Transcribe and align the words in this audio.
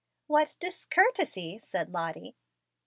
"What 0.25 0.57
DISCOURTESY!" 0.59 1.59
said 1.59 1.91
Lottie. 1.93 2.35